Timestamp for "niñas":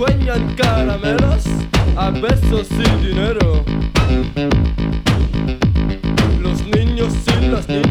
7.68-7.89